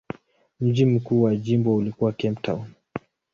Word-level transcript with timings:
Mji 0.59 0.85
mkuu 0.85 1.21
wa 1.23 1.35
jimbo 1.35 1.75
ulikuwa 1.75 2.11
Cape 2.11 2.39
Town. 2.41 2.65